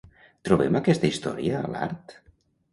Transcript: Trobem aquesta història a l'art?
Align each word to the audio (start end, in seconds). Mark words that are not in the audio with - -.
Trobem 0.49 0.77
aquesta 0.79 1.11
història 1.13 1.61
a 1.61 1.71
l'art? 1.77 2.19